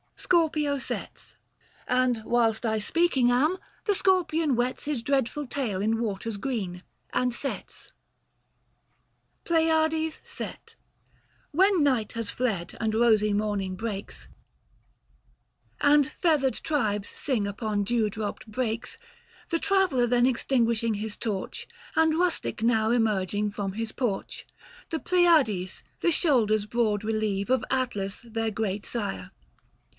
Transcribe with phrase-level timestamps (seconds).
[0.15, 1.35] SCORPIO SETS.
[1.87, 7.33] And whilst I speaking am, the Scorpion wets His dreadful tail in waters green, and
[7.33, 7.91] sets.
[9.47, 9.69] 180 IV.
[9.69, 9.85] NON.
[9.85, 9.89] APE.
[10.07, 10.75] PLEIADES SET.
[11.51, 14.27] When night has fled and rosy morning breaks;
[15.79, 18.97] And feathered tribes sing upon dew dropped brakes;
[19.49, 24.47] The traveller then extinguishing his torch, And rustic now emerging from his porch;
[24.89, 29.31] The Pleiades, the shoulders broad relieve, 185 Of Atlas their great sire.